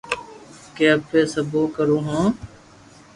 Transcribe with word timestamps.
ڪي 0.75 0.85
اپي 0.95 1.21
سھي 1.31 1.59
ڪرو 1.75 1.97
ھون 2.05 2.25